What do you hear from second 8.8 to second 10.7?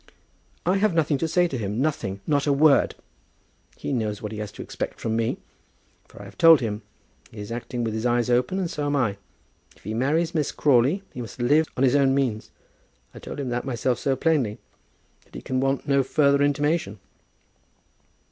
am I. If he marries Miss